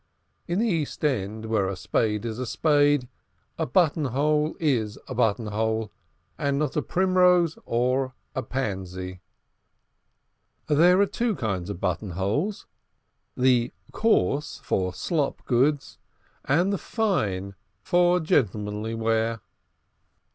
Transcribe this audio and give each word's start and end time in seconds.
In 0.47 0.57
the 0.57 0.65
East 0.67 1.05
End, 1.05 1.45
where 1.45 1.67
a 1.67 1.75
spade 1.75 2.25
is 2.25 2.39
a 2.39 2.47
spade, 2.47 3.07
a 3.59 3.67
buttonhole 3.67 4.55
is 4.59 4.97
a 5.07 5.13
buttonhole, 5.13 5.91
and 6.39 6.57
not 6.57 6.75
a 6.75 6.81
primrose 6.81 7.55
or 7.67 8.15
a 8.33 8.41
pansy. 8.41 9.21
There 10.67 10.99
are 11.01 11.05
two 11.05 11.35
kinds 11.35 11.69
of 11.69 11.79
buttonhole 11.79 12.55
the 13.37 13.73
coarse 13.91 14.59
for 14.63 14.91
slop 14.91 15.45
goods 15.45 15.99
and 16.45 16.73
the 16.73 16.79
fine 16.79 17.53
for 17.83 18.19
gentlemanly 18.19 18.95
wear. 18.95 19.41